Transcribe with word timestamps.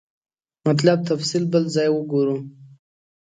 مطلب 0.67 0.97
تفصیل 1.09 1.43
بل 1.53 1.63
ځای 1.75 1.89
وګورو. 1.91 2.37